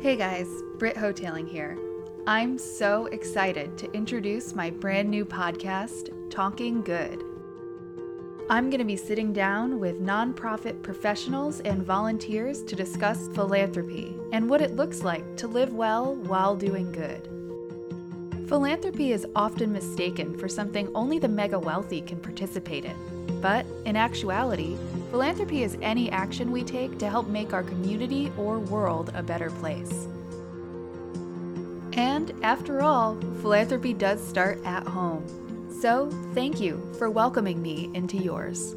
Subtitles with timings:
[0.00, 1.76] Hey guys, Brit Hotaling here.
[2.24, 7.20] I'm so excited to introduce my brand new podcast, Talking Good.
[8.48, 14.48] I'm going to be sitting down with nonprofit professionals and volunteers to discuss philanthropy and
[14.48, 17.28] what it looks like to live well while doing good.
[18.48, 22.96] Philanthropy is often mistaken for something only the mega wealthy can participate in.
[23.40, 24.76] But in actuality,
[25.10, 29.50] Philanthropy is any action we take to help make our community or world a better
[29.50, 30.06] place.
[31.94, 35.24] And after all, philanthropy does start at home.
[35.80, 38.74] So, thank you for welcoming me into yours.